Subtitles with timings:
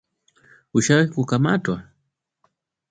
[0.77, 1.75] Ushawahi kukamatwa?